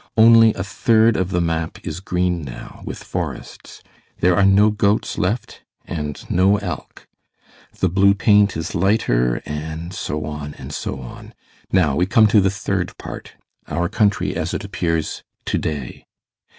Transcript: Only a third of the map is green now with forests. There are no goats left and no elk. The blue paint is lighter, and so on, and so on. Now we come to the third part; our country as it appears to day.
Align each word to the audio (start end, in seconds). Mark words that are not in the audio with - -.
Only 0.17 0.51
a 0.55 0.63
third 0.63 1.15
of 1.15 1.29
the 1.29 1.41
map 1.41 1.77
is 1.85 1.99
green 1.99 2.41
now 2.43 2.81
with 2.83 3.03
forests. 3.03 3.83
There 4.19 4.35
are 4.35 4.43
no 4.43 4.71
goats 4.71 5.19
left 5.19 5.61
and 5.85 6.19
no 6.27 6.57
elk. 6.57 7.07
The 7.77 7.87
blue 7.87 8.15
paint 8.15 8.57
is 8.57 8.73
lighter, 8.73 9.43
and 9.45 9.93
so 9.93 10.25
on, 10.25 10.55
and 10.55 10.73
so 10.73 10.99
on. 11.01 11.35
Now 11.71 11.95
we 11.95 12.07
come 12.07 12.25
to 12.29 12.41
the 12.41 12.49
third 12.49 12.97
part; 12.97 13.33
our 13.67 13.87
country 13.87 14.35
as 14.35 14.55
it 14.55 14.63
appears 14.63 15.21
to 15.45 15.59
day. 15.59 16.07